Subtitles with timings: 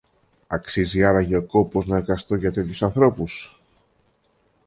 [0.47, 3.61] Αξίζει άραγε ο κόπος να εργαστώ για τέτοιους ανθρώπους